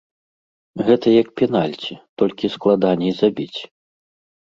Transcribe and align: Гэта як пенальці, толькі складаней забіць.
Гэта 0.87 1.13
як 1.21 1.27
пенальці, 1.43 1.93
толькі 2.25 2.53
складаней 2.57 3.17
забіць. 3.23 3.59